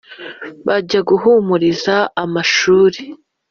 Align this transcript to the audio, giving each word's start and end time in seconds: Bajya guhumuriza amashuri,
Bajya 0.65 0.99
guhumuriza 1.09 1.95
amashuri, 2.23 3.01